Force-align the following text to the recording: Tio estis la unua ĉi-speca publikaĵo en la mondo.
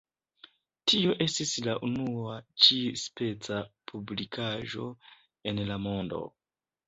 Tio 0.91 1.11
estis 1.25 1.51
la 1.65 1.73
unua 1.87 2.37
ĉi-speca 2.67 3.59
publikaĵo 3.91 4.87
en 5.51 5.63
la 5.71 5.81
mondo. 5.85 6.23